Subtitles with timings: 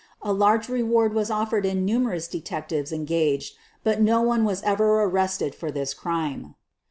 [0.23, 5.03] A large reward was offered and numerous detectives en gaged, but no one was ever
[5.03, 6.55] arrested for this crime.